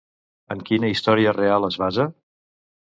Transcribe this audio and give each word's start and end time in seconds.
En 0.55 0.63
quina 0.69 0.89
història 0.95 1.37
real 1.39 1.71
es 1.71 1.81
basa? 1.87 2.11